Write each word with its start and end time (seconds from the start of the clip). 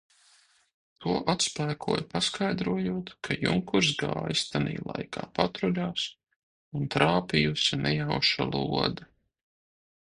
To 1.03 1.11
atspēkoja 1.33 2.05
paskaidrojot, 2.13 3.13
ka 3.27 3.37
junkurs 3.43 3.91
gājis 4.01 4.43
tanī 4.55 4.75
laikā 4.89 5.27
patruļās 5.37 6.09
un 6.81 6.91
trāpījusi 6.99 7.83
nejauša 7.87 8.51
lode. 8.57 9.11